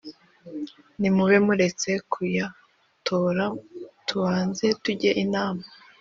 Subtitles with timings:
[0.99, 3.45] nimube muretse kuyatora
[4.07, 5.63] tubanze tujye inama.